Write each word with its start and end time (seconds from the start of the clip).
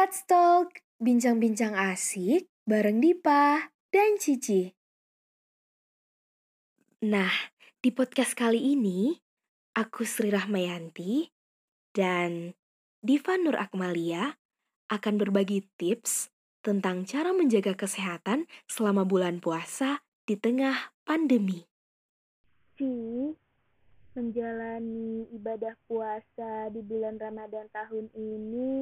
Let's 0.00 0.24
talk, 0.24 0.80
bincang-bincang 0.96 1.76
asik 1.76 2.48
bareng 2.64 3.04
Dipa 3.04 3.68
dan 3.92 4.16
Cici. 4.16 4.72
Nah, 7.04 7.28
di 7.84 7.92
podcast 7.92 8.32
kali 8.32 8.72
ini, 8.72 9.12
aku 9.76 10.08
Sri 10.08 10.32
Rahmayanti 10.32 11.28
dan 11.92 12.56
Diva 13.04 13.36
Nur 13.36 13.60
Akmalia 13.60 14.40
akan 14.88 15.20
berbagi 15.20 15.68
tips 15.76 16.32
tentang 16.64 17.04
cara 17.04 17.36
menjaga 17.36 17.76
kesehatan 17.76 18.48
selama 18.72 19.04
bulan 19.04 19.36
puasa 19.36 20.00
di 20.24 20.32
tengah 20.32 20.96
pandemi. 21.04 21.68
Ci, 22.80 22.88
menjalani 24.16 25.28
ibadah 25.28 25.76
puasa 25.84 26.72
di 26.72 26.80
bulan 26.80 27.20
Ramadan 27.20 27.68
tahun 27.68 28.08
ini 28.16 28.79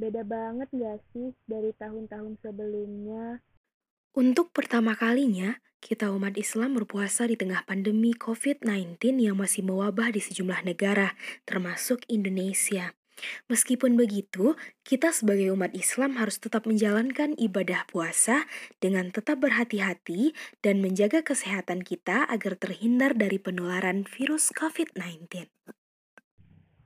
beda 0.00 0.24
banget 0.24 0.72
gak 0.72 0.98
sih 1.12 1.36
dari 1.44 1.76
tahun-tahun 1.76 2.40
sebelumnya? 2.40 3.44
Untuk 4.16 4.50
pertama 4.50 4.96
kalinya, 4.96 5.60
kita 5.78 6.08
umat 6.10 6.34
Islam 6.40 6.74
berpuasa 6.74 7.28
di 7.28 7.36
tengah 7.36 7.62
pandemi 7.68 8.16
COVID-19 8.16 8.96
yang 9.20 9.36
masih 9.36 9.62
mewabah 9.62 10.10
di 10.10 10.18
sejumlah 10.24 10.64
negara, 10.64 11.14
termasuk 11.44 12.02
Indonesia. 12.08 12.96
Meskipun 13.52 14.00
begitu, 14.00 14.56
kita 14.82 15.12
sebagai 15.12 15.52
umat 15.52 15.76
Islam 15.76 16.16
harus 16.16 16.40
tetap 16.40 16.64
menjalankan 16.64 17.36
ibadah 17.36 17.84
puasa 17.84 18.48
dengan 18.80 19.12
tetap 19.12 19.44
berhati-hati 19.44 20.32
dan 20.64 20.80
menjaga 20.80 21.20
kesehatan 21.20 21.84
kita 21.84 22.24
agar 22.26 22.56
terhindar 22.56 23.12
dari 23.12 23.36
penularan 23.36 24.08
virus 24.08 24.50
COVID-19. 24.56 25.48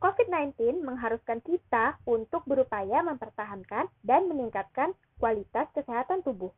COVID-19 0.04 0.84
mengharuskan 0.84 1.40
kita 1.40 1.96
untuk 2.04 2.44
berupaya 2.44 3.00
mempertahankan 3.00 3.88
dan 4.04 4.28
meningkatkan 4.28 4.92
kualitas 5.16 5.64
kesehatan 5.72 6.20
tubuh. 6.20 6.52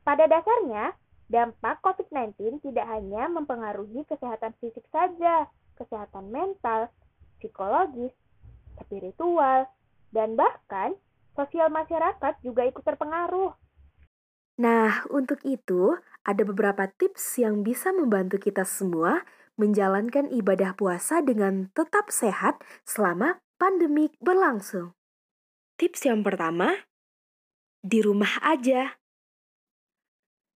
Pada 0.00 0.24
dasarnya, 0.24 0.96
dampak 1.28 1.84
COVID-19 1.84 2.64
tidak 2.64 2.88
hanya 2.88 3.28
mempengaruhi 3.28 4.00
kesehatan 4.08 4.56
fisik 4.64 4.88
saja, 4.88 5.44
kesehatan 5.76 6.32
mental, 6.32 6.88
psikologis, 7.36 8.16
spiritual, 8.80 9.68
dan 10.08 10.32
bahkan 10.40 10.96
sosial 11.36 11.68
masyarakat 11.68 12.32
juga 12.40 12.64
ikut 12.64 12.80
terpengaruh. 12.80 13.52
Nah, 14.56 15.04
untuk 15.12 15.44
itu, 15.44 16.00
ada 16.24 16.42
beberapa 16.48 16.88
tips 16.88 17.44
yang 17.44 17.60
bisa 17.60 17.92
membantu 17.92 18.40
kita 18.40 18.64
semua 18.64 19.20
menjalankan 19.62 20.26
ibadah 20.34 20.74
puasa 20.74 21.22
dengan 21.22 21.70
tetap 21.70 22.10
sehat 22.10 22.58
selama 22.82 23.38
pandemi 23.62 24.10
berlangsung. 24.18 24.98
Tips 25.78 26.10
yang 26.10 26.26
pertama, 26.26 26.82
di 27.78 28.02
rumah 28.02 28.42
aja. 28.42 28.98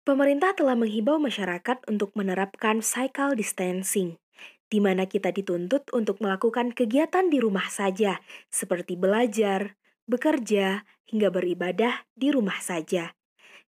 Pemerintah 0.06 0.54
telah 0.54 0.78
menghimbau 0.78 1.18
masyarakat 1.18 1.82
untuk 1.90 2.14
menerapkan 2.14 2.78
cycle 2.82 3.34
distancing 3.34 4.22
di 4.72 4.80
mana 4.80 5.04
kita 5.04 5.28
dituntut 5.28 5.92
untuk 5.92 6.16
melakukan 6.24 6.72
kegiatan 6.72 7.28
di 7.28 7.44
rumah 7.44 7.68
saja, 7.68 8.24
seperti 8.48 8.96
belajar, 8.96 9.76
bekerja, 10.08 10.88
hingga 11.12 11.28
beribadah 11.28 12.08
di 12.16 12.32
rumah 12.32 12.56
saja. 12.56 13.12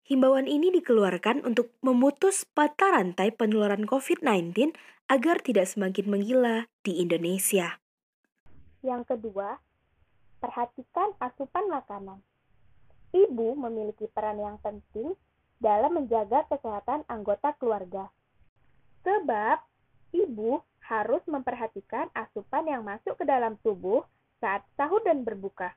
Himbauan 0.05 0.45
ini 0.45 0.69
dikeluarkan 0.69 1.49
untuk 1.49 1.73
memutus 1.81 2.45
pata 2.45 2.93
rantai 2.93 3.33
penularan 3.33 3.89
COVID-19 3.89 4.77
agar 5.09 5.41
tidak 5.41 5.65
semakin 5.65 6.13
menggila 6.13 6.69
di 6.85 7.01
Indonesia. 7.01 7.81
Yang 8.85 9.17
kedua, 9.17 9.57
perhatikan 10.45 11.17
asupan 11.17 11.73
makanan. 11.73 12.21
Ibu 13.17 13.57
memiliki 13.57 14.05
peran 14.13 14.45
yang 14.45 14.61
penting 14.61 15.17
dalam 15.57 15.97
menjaga 15.97 16.45
kesehatan 16.53 17.09
anggota 17.09 17.57
keluarga. 17.57 18.13
Sebab 19.09 19.57
ibu 20.13 20.61
harus 20.85 21.25
memperhatikan 21.25 22.13
asupan 22.13 22.69
yang 22.69 22.85
masuk 22.85 23.17
ke 23.17 23.25
dalam 23.25 23.57
tubuh 23.65 24.05
saat 24.37 24.61
sahur 24.77 25.01
dan 25.01 25.25
berbuka. 25.25 25.73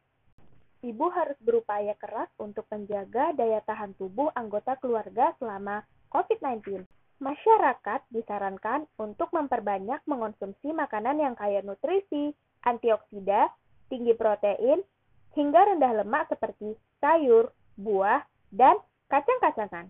Ibu 0.86 1.10
harus 1.10 1.38
berupaya 1.42 1.98
keras 1.98 2.30
untuk 2.38 2.70
menjaga 2.70 3.34
daya 3.34 3.66
tahan 3.66 3.98
tubuh 3.98 4.30
anggota 4.38 4.78
keluarga 4.78 5.34
selama 5.42 5.82
COVID-19. 6.14 6.86
Masyarakat 7.18 8.06
disarankan 8.14 8.86
untuk 9.02 9.34
memperbanyak 9.34 10.06
mengonsumsi 10.06 10.70
makanan 10.70 11.18
yang 11.18 11.34
kaya 11.34 11.66
nutrisi, 11.66 12.30
antioksida, 12.62 13.50
tinggi 13.90 14.14
protein, 14.14 14.86
hingga 15.34 15.74
rendah 15.74 16.06
lemak 16.06 16.30
seperti 16.30 16.78
sayur, 17.02 17.50
buah, 17.74 18.22
dan 18.54 18.78
kacang-kacangan. 19.10 19.90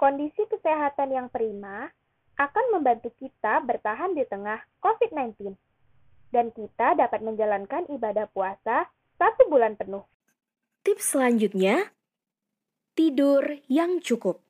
Kondisi 0.00 0.40
kesehatan 0.48 1.12
yang 1.12 1.28
prima 1.28 1.92
akan 2.40 2.64
membantu 2.72 3.12
kita 3.20 3.60
bertahan 3.60 4.16
di 4.16 4.24
tengah 4.24 4.64
COVID-19. 4.80 5.52
Dan 6.32 6.48
kita 6.50 6.96
dapat 6.96 7.20
menjalankan 7.20 7.92
ibadah 7.92 8.24
puasa 8.32 8.88
satu 9.20 9.46
bulan 9.52 9.76
penuh. 9.76 10.02
Tips 10.84 11.16
selanjutnya, 11.16 11.96
tidur 12.92 13.56
yang 13.72 14.04
cukup. 14.04 14.44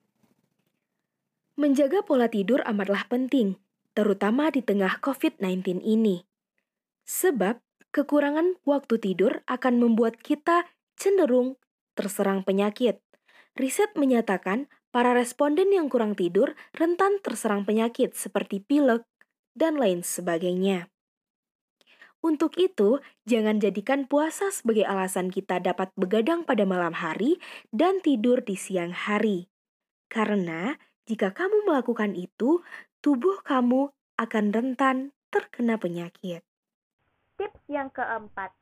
Menjaga 1.54 2.02
pola 2.02 2.26
tidur 2.26 2.58
amatlah 2.66 3.06
penting, 3.06 3.54
terutama 3.94 4.50
di 4.50 4.58
tengah 4.58 4.98
COVID-19 4.98 5.78
ini. 5.86 6.26
Sebab 7.06 7.62
kekurangan 7.94 8.58
waktu 8.66 8.98
tidur 8.98 9.46
akan 9.46 9.78
membuat 9.78 10.18
kita 10.18 10.66
cenderung 10.98 11.54
terserang 11.94 12.42
penyakit. 12.42 12.98
Riset 13.54 13.94
menyatakan 13.94 14.66
para 14.90 15.14
responden 15.14 15.70
yang 15.70 15.86
kurang 15.86 16.18
tidur 16.18 16.58
rentan 16.74 17.22
terserang 17.22 17.62
penyakit 17.62 18.18
seperti 18.18 18.58
pilek 18.58 19.06
dan 19.54 19.78
lain 19.78 20.02
sebagainya. 20.02 20.90
Untuk 22.24 22.56
itu, 22.56 23.04
jangan 23.28 23.60
jadikan 23.60 24.08
puasa 24.08 24.48
sebagai 24.48 24.88
alasan 24.88 25.28
kita 25.28 25.60
dapat 25.60 25.92
begadang 25.92 26.48
pada 26.48 26.64
malam 26.64 26.96
hari 26.96 27.36
dan 27.68 28.00
tidur 28.00 28.40
di 28.40 28.56
siang 28.56 28.96
hari. 28.96 29.52
Karena 30.08 30.72
jika 31.04 31.36
kamu 31.36 31.68
melakukan 31.68 32.16
itu, 32.16 32.64
tubuh 33.04 33.44
kamu 33.44 33.92
akan 34.16 34.44
rentan 34.56 35.12
terkena 35.28 35.76
penyakit. 35.76 36.40
Tips 37.36 37.60
yang 37.68 37.92
keempat, 37.92 38.56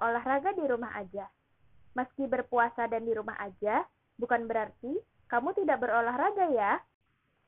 olahraga 0.00 0.56
di 0.56 0.64
rumah 0.64 0.96
aja. 0.96 1.28
Meski 1.92 2.24
berpuasa 2.24 2.88
dan 2.88 3.04
di 3.04 3.12
rumah 3.12 3.36
aja, 3.36 3.84
bukan 4.16 4.48
berarti 4.48 4.96
kamu 5.28 5.52
tidak 5.60 5.84
berolahraga 5.84 6.56
ya. 6.56 6.80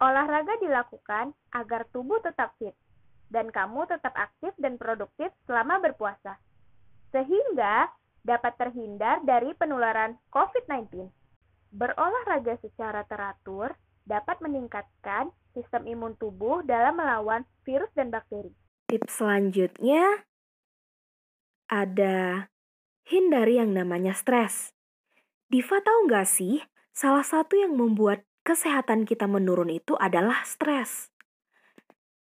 Olahraga 0.05 0.61
dilakukan 0.61 1.33
agar 1.56 1.89
tubuh 1.89 2.21
tetap 2.21 2.53
fit 2.61 2.77
dan 3.31 3.49
kamu 3.49 3.87
tetap 3.87 4.13
aktif 4.19 4.53
dan 4.59 4.77
produktif 4.77 5.31
selama 5.47 5.79
berpuasa. 5.79 6.37
Sehingga 7.15 7.89
dapat 8.27 8.59
terhindar 8.61 9.25
dari 9.25 9.57
penularan 9.57 10.19
COVID-19. 10.35 11.09
Berolahraga 11.71 12.59
secara 12.61 13.07
teratur 13.07 13.73
dapat 14.05 14.43
meningkatkan 14.43 15.31
sistem 15.55 15.87
imun 15.87 16.19
tubuh 16.19 16.67
dalam 16.67 16.99
melawan 16.99 17.47
virus 17.63 17.91
dan 17.95 18.11
bakteri. 18.11 18.51
Tips 18.91 19.23
selanjutnya 19.23 20.27
ada 21.71 22.51
hindari 23.07 23.62
yang 23.62 23.71
namanya 23.71 24.12
stres. 24.12 24.75
Diva 25.47 25.79
tahu 25.79 26.11
nggak 26.11 26.27
sih 26.27 26.62
Salah 26.91 27.23
satu 27.23 27.55
yang 27.55 27.79
membuat 27.79 28.27
kesehatan 28.43 29.07
kita 29.07 29.31
menurun 29.31 29.71
itu 29.71 29.95
adalah 29.97 30.43
stres. 30.43 31.09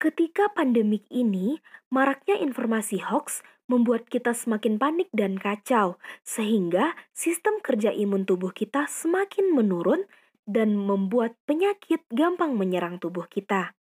Ketika 0.04 0.52
pandemik 0.52 1.08
ini, 1.08 1.64
maraknya 1.88 2.36
informasi 2.36 3.00
hoax 3.00 3.40
membuat 3.72 4.12
kita 4.12 4.36
semakin 4.36 4.76
panik 4.76 5.08
dan 5.16 5.40
kacau, 5.40 5.96
sehingga 6.28 6.92
sistem 7.16 7.64
kerja 7.64 7.96
imun 7.96 8.28
tubuh 8.28 8.52
kita 8.52 8.84
semakin 8.84 9.56
menurun 9.56 10.04
dan 10.44 10.76
membuat 10.76 11.40
penyakit 11.48 12.04
gampang 12.12 12.60
menyerang 12.60 13.00
tubuh 13.00 13.32
kita. 13.32 13.80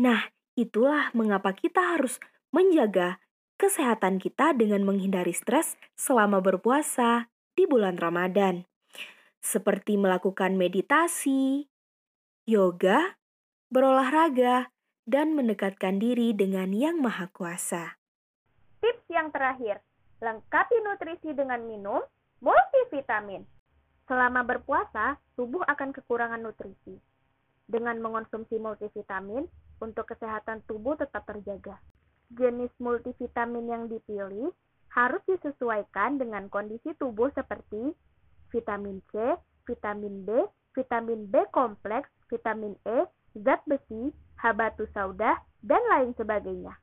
Nah, 0.00 0.32
itulah 0.56 1.12
mengapa 1.12 1.52
kita 1.52 2.00
harus 2.00 2.16
menjaga 2.48 3.20
kesehatan 3.60 4.24
kita 4.24 4.56
dengan 4.56 4.88
menghindari 4.88 5.36
stres 5.36 5.76
selama 6.00 6.40
berpuasa 6.40 7.28
di 7.52 7.68
bulan 7.68 8.00
Ramadan 8.00 8.64
seperti 9.44 10.00
melakukan 10.00 10.56
meditasi, 10.56 11.68
yoga, 12.48 13.20
berolahraga, 13.68 14.72
dan 15.08 15.32
mendekatkan 15.32 15.96
diri 15.96 16.36
dengan 16.36 16.68
Yang 16.68 17.00
Maha 17.00 17.26
Kuasa. 17.32 17.96
Tips 18.84 19.08
yang 19.08 19.32
terakhir, 19.32 19.80
lengkapi 20.20 20.76
nutrisi 20.84 21.32
dengan 21.32 21.64
minum 21.64 22.04
multivitamin. 22.44 23.48
Selama 24.04 24.44
berpuasa, 24.44 25.16
tubuh 25.32 25.64
akan 25.64 25.96
kekurangan 25.96 26.44
nutrisi. 26.44 27.00
Dengan 27.64 27.96
mengonsumsi 28.04 28.60
multivitamin, 28.60 29.48
untuk 29.80 30.12
kesehatan 30.12 30.60
tubuh 30.68 31.00
tetap 31.00 31.24
terjaga. 31.24 31.80
Jenis 32.36 32.72
multivitamin 32.76 33.64
yang 33.64 33.84
dipilih 33.88 34.52
harus 34.92 35.22
disesuaikan 35.24 36.20
dengan 36.20 36.52
kondisi 36.52 36.92
tubuh 37.00 37.32
seperti 37.32 37.96
vitamin 38.52 39.00
C, 39.08 39.40
vitamin 39.64 40.28
B, 40.28 40.44
vitamin 40.76 41.28
B 41.32 41.48
kompleks, 41.48 42.12
vitamin 42.28 42.76
E, 42.84 43.08
zat 43.42 43.62
besi, 43.66 44.14
habatus 44.38 44.90
sauda, 44.94 45.38
dan 45.62 45.82
lain 45.90 46.14
sebagainya. 46.14 46.74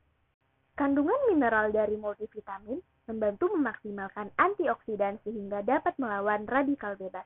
Kandungan 0.76 1.16
mineral 1.32 1.72
dari 1.72 1.96
multivitamin 1.96 2.80
membantu 3.08 3.48
memaksimalkan 3.56 4.28
antioksidan 4.36 5.16
sehingga 5.24 5.64
dapat 5.64 5.96
melawan 5.96 6.44
radikal 6.44 6.98
bebas. 7.00 7.24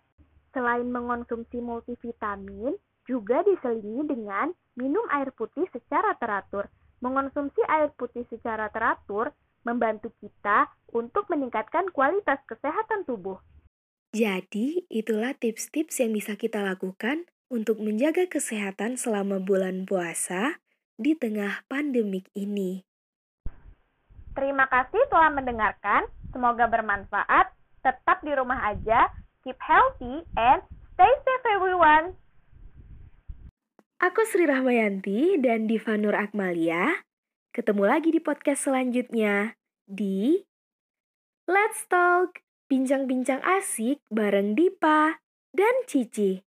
Selain 0.55 0.87
mengonsumsi 0.87 1.59
multivitamin, 1.59 2.79
juga 3.11 3.43
diselingi 3.43 4.07
dengan 4.07 4.55
minum 4.79 5.03
air 5.11 5.35
putih 5.35 5.67
secara 5.75 6.15
teratur. 6.23 6.71
Mengonsumsi 7.03 7.59
air 7.67 7.91
putih 7.97 8.23
secara 8.31 8.71
teratur 8.71 9.35
membantu 9.67 10.15
kita 10.23 10.71
untuk 10.95 11.27
meningkatkan 11.27 11.91
kualitas 11.91 12.39
kesehatan 12.47 13.03
tubuh. 13.09 13.41
Jadi, 14.11 14.91
itulah 14.91 15.39
tips-tips 15.39 16.03
yang 16.03 16.15
bisa 16.15 16.35
kita 16.35 16.59
lakukan 16.63 17.30
untuk 17.51 17.83
menjaga 17.83 18.31
kesehatan 18.31 18.95
selama 18.95 19.43
bulan 19.43 19.83
puasa 19.83 20.63
di 20.95 21.19
tengah 21.19 21.67
pandemik 21.67 22.31
ini. 22.39 22.87
Terima 24.39 24.71
kasih 24.71 25.03
telah 25.11 25.35
mendengarkan. 25.35 26.07
Semoga 26.31 26.71
bermanfaat. 26.71 27.51
Tetap 27.83 28.23
di 28.23 28.33
rumah 28.33 28.71
aja. 28.71 29.11
Keep 29.43 29.59
healthy 29.59 30.23
and 30.39 30.63
stay 30.95 31.13
safe 31.27 31.47
everyone. 31.51 32.15
Aku 34.01 34.25
Sri 34.25 34.47
Rahmayanti 34.47 35.43
dan 35.43 35.67
Diva 35.67 35.99
Nur 35.99 36.17
Akmalia. 36.17 37.05
Ketemu 37.51 37.85
lagi 37.85 38.15
di 38.15 38.23
podcast 38.23 38.71
selanjutnya 38.71 39.59
di 39.85 40.47
Let's 41.51 41.85
Talk, 41.91 42.39
bincang-bincang 42.71 43.43
asik 43.43 43.99
bareng 44.07 44.55
Dipa 44.55 45.19
dan 45.51 45.75
Cici. 45.91 46.47